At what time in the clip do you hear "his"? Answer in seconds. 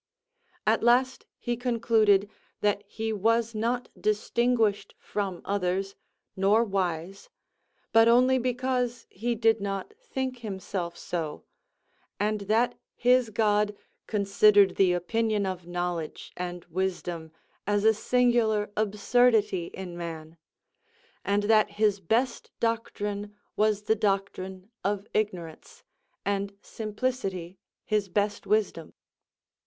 12.95-13.29, 21.73-21.99, 27.85-28.09